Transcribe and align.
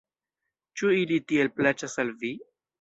Ĉu 0.79 0.89
ili 1.03 1.21
tiel 1.33 1.53
plaĉas 1.61 1.97
al 2.07 2.13
vi? 2.25 2.37